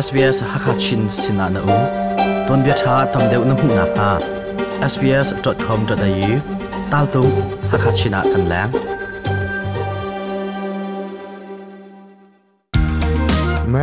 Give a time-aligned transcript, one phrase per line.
[0.00, 1.78] SBS Hakachin Sinana U.
[2.48, 4.10] Ton bia tha tam deuh na hmu kha
[4.92, 6.32] sbs.com.au
[6.92, 7.22] tal tu
[7.72, 8.72] Hakachina kan lang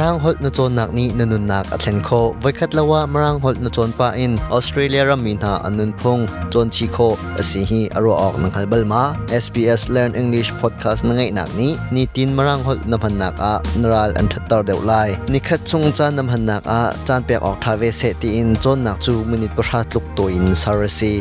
[0.07, 3.67] marang hot na chon nak ni nanun nak athen ko vaikhat lawa marang hot na
[3.67, 7.07] chon pa in Australia ra min ha anun phong chon chi ko
[7.41, 9.01] asi hi aro ok nang kalbal ma
[9.43, 13.35] SBS Learn English podcast na ngai nak ni ni tin marang hot na phan nak
[13.51, 17.27] a naral an thatar deu lai ni khat chung chan nam han nak a chan
[17.27, 20.45] pek ok thave se ti in chon nak chu minute pa hat luk to in
[20.61, 21.13] sarasi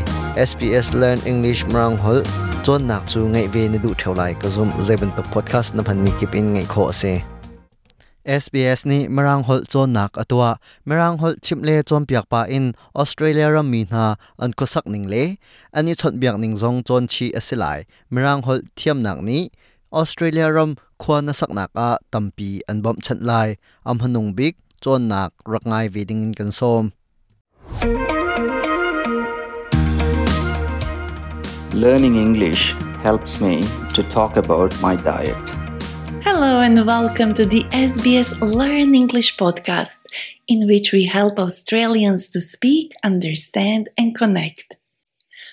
[0.50, 2.22] SBS Learn English marang hol
[2.66, 7.05] จนหนักจูไงเวในดูเท่าไรก็ซุมเรเป็นพอดแคสต์นพันมีกิปอินไงโคเซ
[8.42, 10.44] SBS นี่มรังฮอลจนนักอตัว
[10.88, 12.64] มรังฮอลชิมเลจอมเปียกปาอิน
[12.96, 14.04] ออสเตรเลียรามีนา
[14.40, 15.14] อันก็สักหนิงเล
[15.74, 17.64] อันนี้ชนเบียกนิงจงจนชีอสิไล
[18.12, 19.42] มรังฮอลเทียมหนักนี้
[19.94, 20.70] ออสเตรเลียรม
[21.02, 23.33] ควรนสักหนักอาตัมปีอันบอมชัดไล
[23.88, 26.83] อัมพนุงบิกจนหนักรักไงวีดิงกันส้ม
[31.84, 32.62] Learning English
[33.06, 33.55] helps me
[33.94, 35.55] to talk about my diet.
[36.28, 40.00] Hello and welcome to the SBS Learn English podcast,
[40.48, 44.77] in which we help Australians to speak, understand, and connect.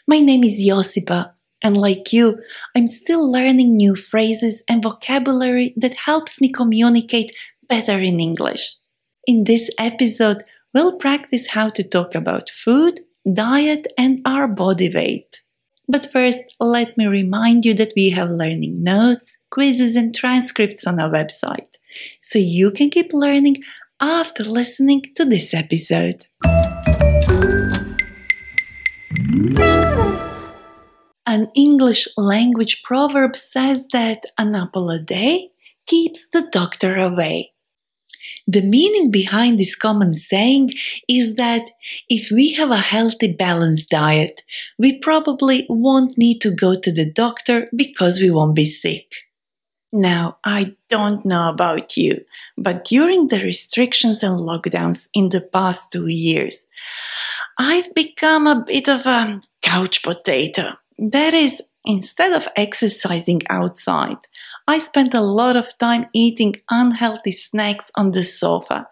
[0.08, 2.40] My name is Josipa, and like you,
[2.76, 7.36] I'm still learning new phrases and vocabulary that helps me communicate
[7.70, 8.76] better in English.
[9.28, 10.42] In this episode,
[10.74, 15.43] we'll practice how to talk about food, diet, and our body weight.
[15.88, 21.00] But first, let me remind you that we have learning notes, quizzes, and transcripts on
[21.00, 21.76] our website,
[22.20, 23.64] so you can keep learning
[24.02, 26.26] after listening to this episode.
[31.26, 35.52] An English language proverb says that an apple a day
[35.86, 37.53] keeps the doctor away.
[38.48, 40.72] The meaning behind this common saying
[41.08, 41.70] is that
[42.10, 44.42] if we have a healthy, balanced diet,
[44.78, 49.14] we probably won't need to go to the doctor because we won't be sick.
[49.96, 52.26] Now, I don't know about you,
[52.58, 56.66] but during the restrictions and lockdowns in the past two years,
[57.60, 60.74] I've become a bit of a couch potato.
[60.98, 64.18] That is, instead of exercising outside,
[64.68, 68.88] I spent a lot of time eating unhealthy snacks on the sofa,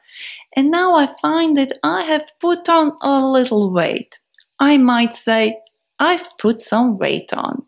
[0.55, 4.19] and now I find that I have put on a little weight.
[4.59, 5.57] I might say
[5.97, 7.63] I've put some weight on.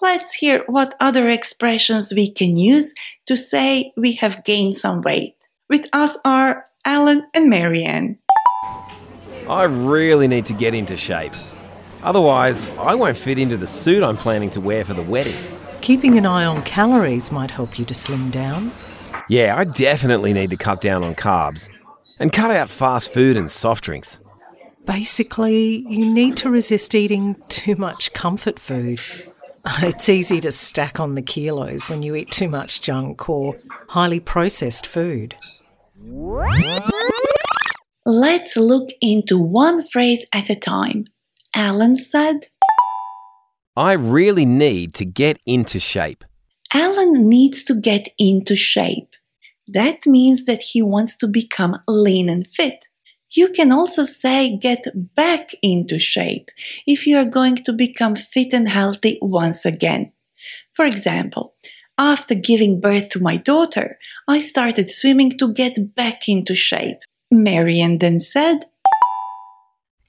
[0.00, 2.94] Let's hear what other expressions we can use
[3.26, 5.36] to say we have gained some weight.
[5.68, 8.18] With us are Alan and Marianne.
[9.46, 11.34] I really need to get into shape.
[12.02, 15.36] Otherwise, I won't fit into the suit I'm planning to wear for the wedding.
[15.80, 18.70] Keeping an eye on calories might help you to slim down.
[19.28, 21.68] Yeah, I definitely need to cut down on carbs
[22.18, 24.20] and cut out fast food and soft drinks.
[24.84, 29.00] Basically, you need to resist eating too much comfort food.
[29.82, 33.58] It's easy to stack on the kilos when you eat too much junk or
[33.88, 35.36] highly processed food.
[38.06, 41.04] Let's look into one phrase at a time.
[41.54, 42.46] Alan said,
[43.76, 46.24] I really need to get into shape.
[46.72, 49.14] Alan needs to get into shape.
[49.68, 52.86] That means that he wants to become lean and fit.
[53.30, 56.50] You can also say get back into shape
[56.86, 60.12] if you are going to become fit and healthy once again.
[60.72, 61.54] For example,
[61.96, 66.98] after giving birth to my daughter, I started swimming to get back into shape.
[67.30, 68.64] Marian then said,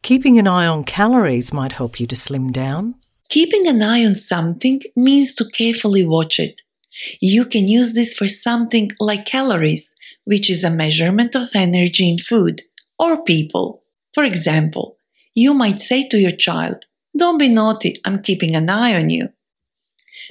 [0.02, 2.96] Keeping an eye on calories might help you to slim down.
[3.32, 6.64] Keeping an eye on something means to carefully watch it.
[7.22, 12.18] You can use this for something like calories, which is a measurement of energy in
[12.18, 12.64] food,
[13.00, 13.84] or people.
[14.14, 14.98] For example,
[15.34, 16.88] you might say to your child,
[17.18, 19.30] Don't be naughty, I'm keeping an eye on you.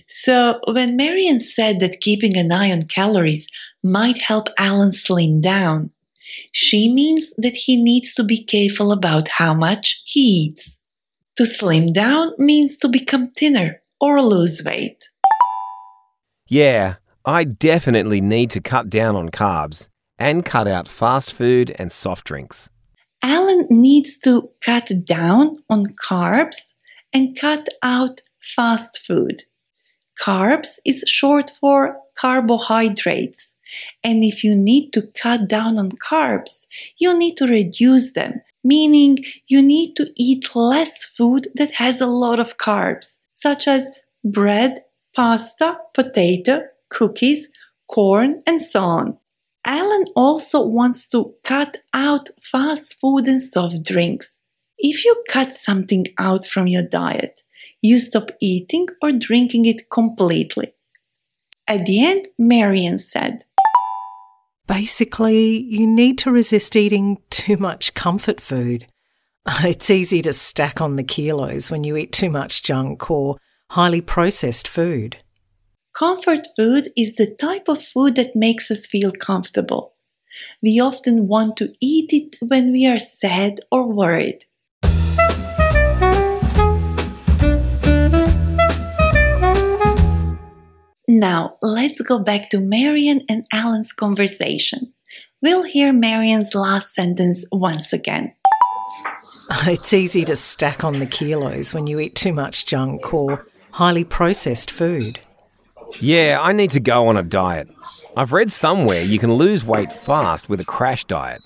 [0.06, 3.46] So, when Marian said that keeping an eye on calories
[3.82, 5.90] might help Alan slim down,
[6.52, 10.79] she means that he needs to be careful about how much he eats.
[11.40, 15.08] To slim down means to become thinner or lose weight.
[16.46, 19.88] Yeah, I definitely need to cut down on carbs
[20.18, 22.68] and cut out fast food and soft drinks.
[23.22, 26.74] Alan needs to cut down on carbs
[27.10, 29.44] and cut out fast food.
[30.20, 33.54] Carbs is short for carbohydrates.
[34.04, 36.66] And if you need to cut down on carbs,
[36.98, 42.06] you need to reduce them, meaning you need to eat less food that has a
[42.06, 43.88] lot of carbs, such as
[44.24, 44.82] bread,
[45.14, 47.48] pasta, potato, cookies,
[47.88, 49.18] corn, and so on.
[49.64, 54.40] Alan also wants to cut out fast food and soft drinks.
[54.78, 57.42] If you cut something out from your diet,
[57.82, 60.72] you stop eating or drinking it completely.
[61.66, 63.44] At the end, Marian said,
[64.70, 68.86] Basically, you need to resist eating too much comfort food.
[69.64, 73.38] It's easy to stack on the kilos when you eat too much junk or
[73.70, 75.16] highly processed food.
[75.92, 79.94] Comfort food is the type of food that makes us feel comfortable.
[80.62, 84.44] We often want to eat it when we are sad or worried.
[91.20, 94.94] Now, let's go back to Marion and Alan's conversation.
[95.42, 98.34] We'll hear Marion's last sentence once again.
[99.66, 104.02] It's easy to stack on the kilos when you eat too much junk or highly
[104.02, 105.20] processed food.
[106.00, 107.68] Yeah, I need to go on a diet.
[108.16, 111.42] I've read somewhere you can lose weight fast with a crash diet.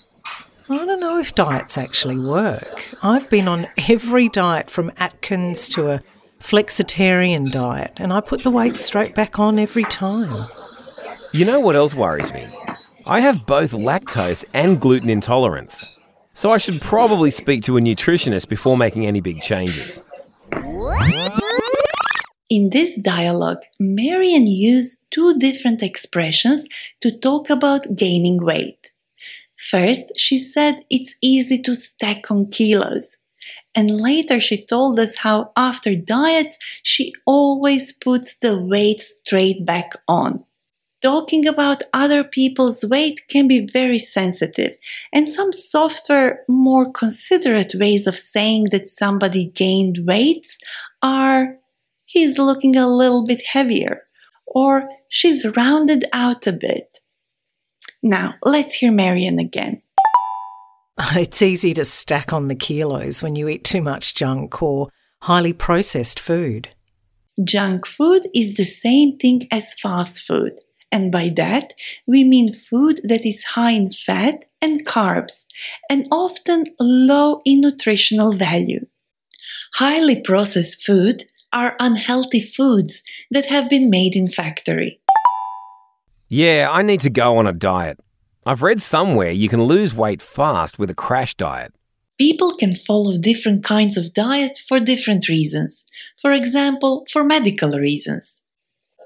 [0.68, 2.62] I don't know if diets actually work.
[3.02, 6.02] I've been on every diet from Atkins to a
[6.44, 10.30] flexitarian diet, and I put the weight straight back on every time.
[11.32, 12.46] You know what else worries me?
[13.06, 15.90] I have both lactose and gluten intolerance.
[16.34, 20.00] So I should probably speak to a nutritionist before making any big changes.
[22.50, 26.66] In this dialogue, Marian used two different expressions
[27.00, 28.92] to talk about gaining weight.
[29.56, 33.16] First, she said it's easy to stack on kilos.
[33.74, 39.92] And later, she told us how after diets, she always puts the weight straight back
[40.06, 40.44] on.
[41.02, 44.76] Talking about other people's weight can be very sensitive,
[45.12, 50.46] and some softer, more considerate ways of saying that somebody gained weight
[51.02, 51.56] are
[52.06, 54.04] he's looking a little bit heavier,
[54.46, 57.00] or she's rounded out a bit.
[58.02, 59.82] Now, let's hear Marian again.
[61.16, 64.90] It's easy to stack on the kilos when you eat too much junk or
[65.22, 66.68] highly processed food.
[67.42, 70.52] Junk food is the same thing as fast food,
[70.92, 71.74] and by that
[72.06, 75.44] we mean food that is high in fat and carbs
[75.90, 78.86] and often low in nutritional value.
[79.74, 83.02] Highly processed food are unhealthy foods
[83.32, 85.00] that have been made in factory.
[86.28, 87.98] Yeah, I need to go on a diet.
[88.46, 91.72] I've read somewhere you can lose weight fast with a crash diet.
[92.18, 95.84] People can follow different kinds of diet for different reasons.
[96.20, 98.42] For example, for medical reasons.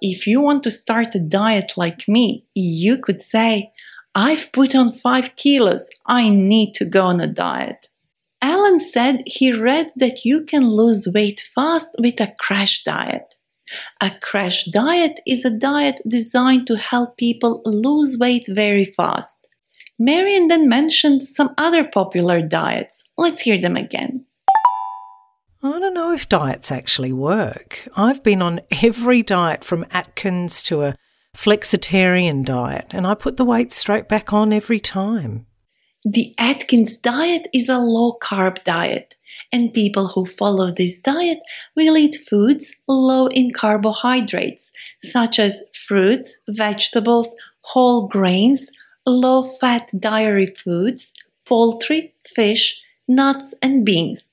[0.01, 3.71] If you want to start a diet like me, you could say,
[4.13, 7.87] I've put on 5 kilos, I need to go on a diet.
[8.43, 13.38] Alan said he read that you can lose weight fast with a crash diet.
[14.01, 19.37] A crash diet is a diet designed to help people lose weight very fast.
[19.99, 23.03] Marion then mentioned some other popular diets.
[23.17, 24.27] Let's hear them again.
[25.61, 27.89] I don't know if diets actually work.
[27.97, 30.95] I've been on every diet from Atkins to a
[31.37, 35.47] flexitarian diet, and I put the weight straight back on every time.
[36.05, 39.17] The Atkins diet is a low carb diet,
[39.53, 41.41] and people who follow this diet
[41.77, 44.73] will eat foods low in carbohydrates,
[45.03, 48.71] such as fruits, vegetables, whole grains,
[49.07, 51.13] low fat dairy foods,
[51.47, 54.33] poultry, fish, nuts, and beans.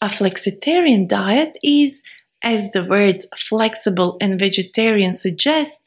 [0.00, 2.02] A flexitarian diet is,
[2.42, 5.80] as the words flexible and vegetarian suggest,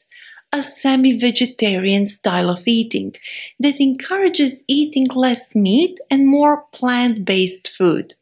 [0.52, 3.14] a semi vegetarian style of eating
[3.58, 8.14] that encourages eating less meat and more plant based food.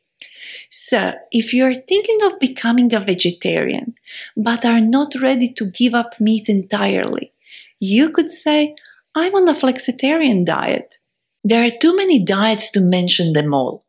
[0.70, 3.94] So, if you are thinking of becoming a vegetarian
[4.36, 7.32] but are not ready to give up meat entirely,
[7.78, 8.74] you could say,
[9.14, 10.96] I'm on a flexitarian diet.
[11.42, 13.84] There are too many diets to mention them all.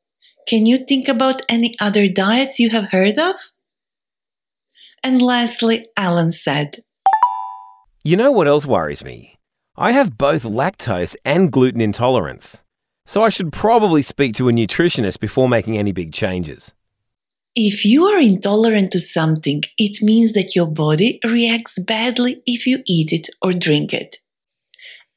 [0.47, 3.35] Can you think about any other diets you have heard of?
[5.03, 6.83] And lastly, Alan said,
[8.03, 9.37] You know what else worries me?
[9.77, 12.61] I have both lactose and gluten intolerance.
[13.11, 16.73] So I should probably speak to a nutritionist before making any big changes.
[17.57, 22.81] If you are intolerant to something, it means that your body reacts badly if you
[22.87, 24.19] eat it or drink it.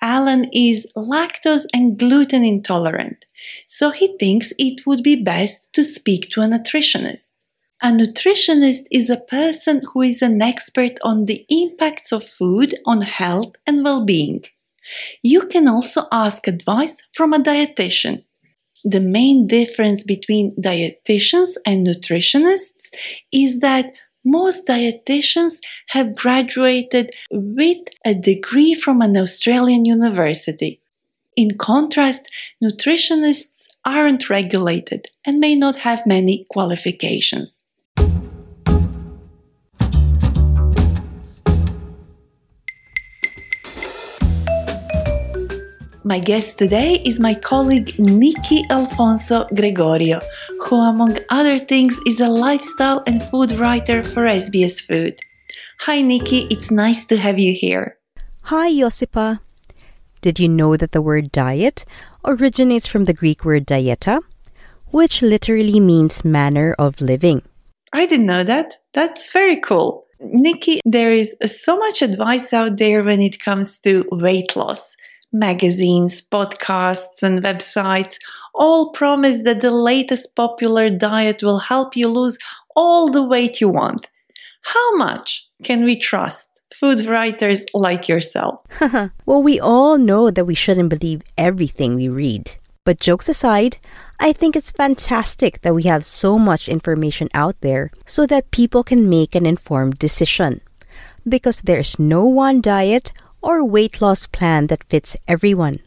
[0.02, 3.26] Alan is lactose and gluten intolerant,
[3.68, 7.28] so he thinks it would be best to speak to a nutritionist.
[7.80, 13.02] A nutritionist is a person who is an expert on the impacts of food on
[13.02, 14.42] health and well being.
[15.22, 18.24] You can also ask advice from a dietitian.
[18.84, 22.90] The main difference between dietitians and nutritionists
[23.32, 23.92] is that
[24.24, 30.80] most dietitians have graduated with a degree from an Australian university.
[31.36, 32.30] In contrast,
[32.62, 37.63] nutritionists aren't regulated and may not have many qualifications.
[46.06, 50.20] My guest today is my colleague Nikki Alfonso Gregorio,
[50.60, 55.18] who, among other things, is a lifestyle and food writer for SBS Food.
[55.80, 57.96] Hi, Nikki, it's nice to have you here.
[58.52, 59.40] Hi, Josipa.
[60.20, 61.86] Did you know that the word diet
[62.22, 64.20] originates from the Greek word dieta,
[64.90, 67.40] which literally means manner of living?
[67.94, 68.76] I didn't know that.
[68.92, 70.04] That's very cool.
[70.20, 74.94] Nikki, there is so much advice out there when it comes to weight loss
[75.34, 78.16] magazines, podcasts, and websites
[78.54, 82.38] all promise that the latest popular diet will help you lose
[82.76, 84.08] all the weight you want.
[84.62, 88.60] How much can we trust food writers like yourself?
[89.26, 92.56] well, we all know that we shouldn't believe everything we read.
[92.84, 93.78] But jokes aside,
[94.20, 98.84] I think it's fantastic that we have so much information out there so that people
[98.84, 100.60] can make an informed decision.
[101.26, 103.12] Because there's no one diet
[103.44, 105.78] or weight loss plan that fits everyone?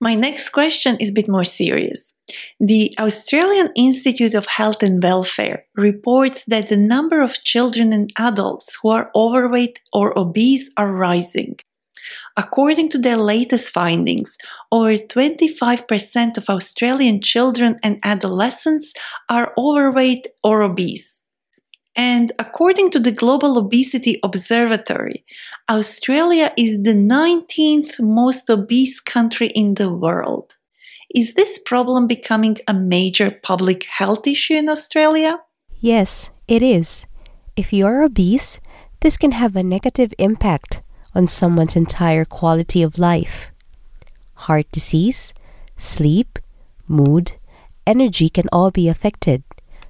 [0.00, 2.12] My next question is a bit more serious.
[2.58, 8.78] The Australian Institute of Health and Welfare reports that the number of children and adults
[8.82, 11.56] who are overweight or obese are rising.
[12.36, 14.36] According to their latest findings,
[14.70, 18.92] over 25% of Australian children and adolescents
[19.28, 21.22] are overweight or obese.
[21.96, 25.24] And according to the Global Obesity Observatory,
[25.68, 30.56] Australia is the 19th most obese country in the world.
[31.14, 35.40] Is this problem becoming a major public health issue in Australia?
[35.80, 37.06] Yes, it is.
[37.56, 38.60] If you're obese,
[39.00, 40.82] this can have a negative impact
[41.14, 43.50] on someone's entire quality of life.
[44.34, 45.32] Heart disease,
[45.78, 46.38] sleep,
[46.86, 47.32] mood,
[47.86, 49.42] energy can all be affected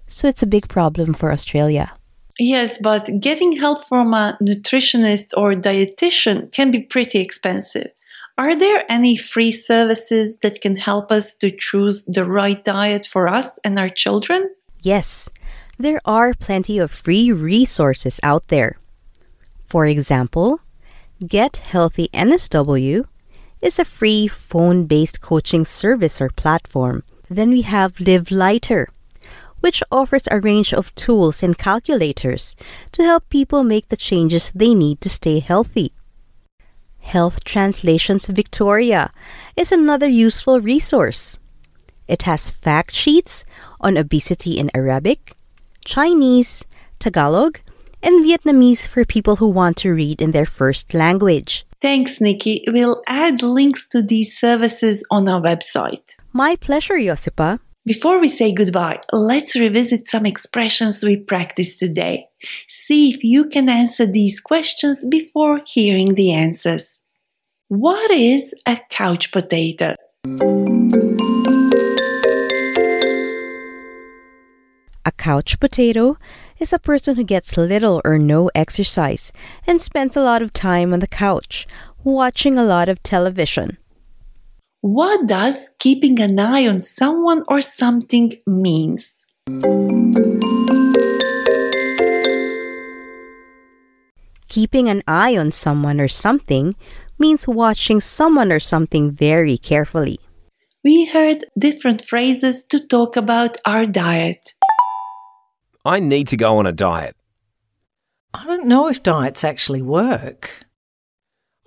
[0.09, 1.96] so it's a big problem for Australia.
[2.39, 7.89] Yes, but getting help from a nutritionist or dietitian can be pretty expensive.
[8.39, 13.29] Are there any free services that can help us to choose the right diet for
[13.29, 14.51] us and our children?
[14.83, 15.31] Yes,
[15.79, 18.79] there are plenty of free resources out there.
[19.67, 20.61] For example,
[21.27, 23.07] Get Healthy NSW
[23.63, 27.05] is a free phone based coaching service or platform.
[27.31, 28.89] Then we have Live Lighter
[29.67, 32.55] which offers a range of tools and calculators
[32.93, 35.91] to help people make the changes they need to stay healthy.
[37.01, 39.11] Health Translations Victoria
[39.57, 41.37] is another useful resource.
[42.07, 43.45] It has fact sheets
[43.81, 45.35] on obesity in Arabic,
[45.85, 46.65] Chinese,
[47.01, 47.59] Tagalog,
[48.05, 51.67] and Vietnamese for people who want to read in their first language.
[51.83, 52.63] Thanks, Nikki.
[52.69, 56.15] We'll add links to these services on our website.
[56.33, 57.59] My pleasure, Josipa.
[57.87, 62.27] Before we say goodbye, let's revisit some expressions we practiced today.
[62.67, 66.99] See if you can answer these questions before hearing the answers.
[67.69, 69.95] What is a couch potato?
[75.05, 76.19] A couch potato
[76.59, 79.31] is a person who gets little or no exercise
[79.65, 81.69] and spends a lot of time on the couch,
[82.03, 83.79] watching a lot of television.
[84.87, 89.25] What does keeping an eye on someone or something means?
[94.47, 96.77] Keeping an eye on someone or something
[97.19, 100.21] means watching someone or something very carefully.
[100.85, 104.55] We heard different phrases to talk about our diet.
[105.85, 107.17] I need to go on a diet.
[108.33, 110.65] I don't know if diets actually work.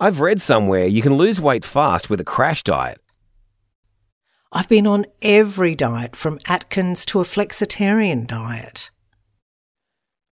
[0.00, 2.98] I've read somewhere you can lose weight fast with a crash diet.
[4.52, 8.90] I've been on every diet from Atkins to a flexitarian diet.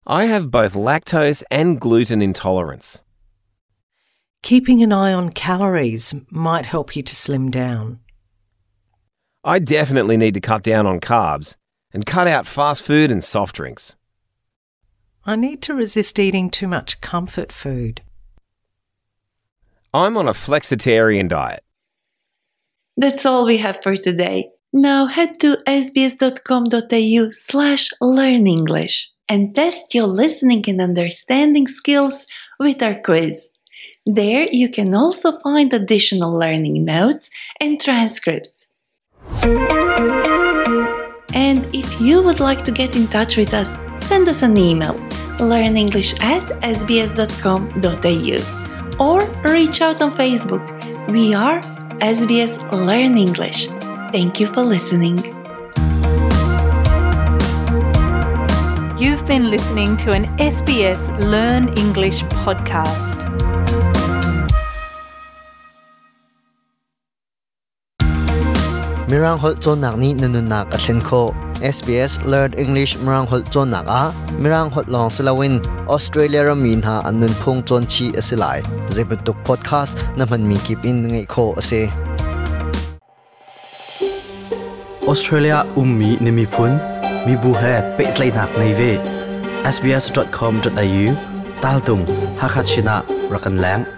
[0.05, 3.05] I have both lactose and gluten intolerance.
[4.43, 8.01] Keeping an eye on calories might help you to slim down.
[9.45, 11.55] I definitely need to cut down on carbs
[11.93, 13.95] and cut out fast food and soft drinks.
[15.25, 18.03] I need to resist eating too much comfort food.
[19.95, 21.63] I'm on a flexitarian diet.
[22.99, 24.51] That's all we have for today.
[24.73, 32.27] Now head to sbs.com.au slash learn English and test your listening and understanding skills
[32.59, 33.51] with our quiz.
[34.05, 38.67] There you can also find additional learning notes and transcripts.
[41.35, 44.99] And if you would like to get in touch with us, send us an email.
[45.39, 46.43] learn English at
[46.77, 48.39] sbs.com.au
[48.99, 50.65] or reach out on Facebook.
[51.13, 51.61] We are
[52.01, 53.69] SBS Learn English.
[54.13, 55.19] Thank you for listening.
[58.97, 63.18] You've been listening to an SBS Learn English podcast.
[69.09, 71.33] Mirang hol chon nak ni nanun nak a thlen kho
[71.65, 74.03] SBS Learn English mirang hol chon nak a
[74.37, 75.55] mirang hol long silawin
[75.95, 78.61] Australia ra min ha anun phung chon chi asilai
[78.97, 81.83] zebutuk podcast na man mi kip in ngai kho ase
[85.13, 86.77] Australia ummi nimi phun
[87.27, 88.93] mi bu he pe tlai nak nei ve
[89.75, 91.07] sbs.com.au
[91.63, 92.05] tal tung
[92.43, 92.97] hakachina
[93.33, 93.89] rakan lang